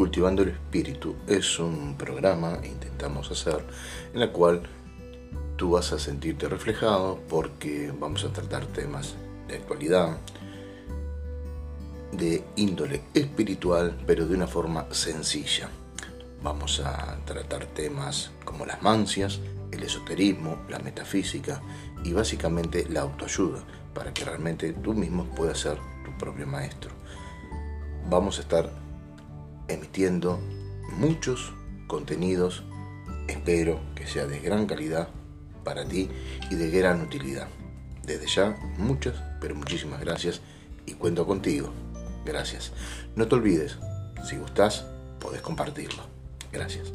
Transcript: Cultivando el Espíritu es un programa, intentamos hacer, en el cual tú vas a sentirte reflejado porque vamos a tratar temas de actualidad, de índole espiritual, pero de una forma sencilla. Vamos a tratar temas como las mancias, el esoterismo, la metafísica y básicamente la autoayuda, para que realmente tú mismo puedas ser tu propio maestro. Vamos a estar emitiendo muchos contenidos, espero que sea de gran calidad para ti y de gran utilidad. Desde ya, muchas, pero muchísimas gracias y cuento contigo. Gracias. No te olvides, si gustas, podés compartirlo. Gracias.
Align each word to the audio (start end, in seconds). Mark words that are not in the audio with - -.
Cultivando 0.00 0.42
el 0.44 0.48
Espíritu 0.48 1.14
es 1.26 1.58
un 1.58 1.94
programa, 1.98 2.58
intentamos 2.64 3.30
hacer, 3.30 3.62
en 4.14 4.22
el 4.22 4.32
cual 4.32 4.62
tú 5.56 5.72
vas 5.72 5.92
a 5.92 5.98
sentirte 5.98 6.48
reflejado 6.48 7.20
porque 7.28 7.92
vamos 8.00 8.24
a 8.24 8.32
tratar 8.32 8.64
temas 8.64 9.14
de 9.46 9.56
actualidad, 9.56 10.16
de 12.12 12.42
índole 12.56 13.02
espiritual, 13.12 13.94
pero 14.06 14.24
de 14.24 14.36
una 14.36 14.46
forma 14.46 14.86
sencilla. 14.90 15.68
Vamos 16.42 16.80
a 16.80 17.18
tratar 17.26 17.66
temas 17.66 18.30
como 18.46 18.64
las 18.64 18.80
mancias, 18.80 19.38
el 19.70 19.82
esoterismo, 19.82 20.62
la 20.70 20.78
metafísica 20.78 21.60
y 22.02 22.14
básicamente 22.14 22.86
la 22.88 23.02
autoayuda, 23.02 23.62
para 23.92 24.14
que 24.14 24.24
realmente 24.24 24.72
tú 24.72 24.94
mismo 24.94 25.26
puedas 25.26 25.58
ser 25.58 25.76
tu 26.06 26.16
propio 26.16 26.46
maestro. 26.46 26.90
Vamos 28.08 28.38
a 28.38 28.40
estar 28.40 28.89
emitiendo 29.72 30.40
muchos 30.96 31.52
contenidos, 31.86 32.62
espero 33.28 33.80
que 33.94 34.06
sea 34.06 34.26
de 34.26 34.40
gran 34.40 34.66
calidad 34.66 35.08
para 35.64 35.84
ti 35.84 36.08
y 36.50 36.54
de 36.54 36.70
gran 36.70 37.02
utilidad. 37.02 37.48
Desde 38.04 38.26
ya, 38.26 38.56
muchas, 38.78 39.14
pero 39.40 39.54
muchísimas 39.54 40.00
gracias 40.00 40.40
y 40.86 40.94
cuento 40.94 41.26
contigo. 41.26 41.72
Gracias. 42.24 42.72
No 43.16 43.28
te 43.28 43.34
olvides, 43.34 43.78
si 44.28 44.36
gustas, 44.36 44.86
podés 45.18 45.42
compartirlo. 45.42 46.02
Gracias. 46.52 46.92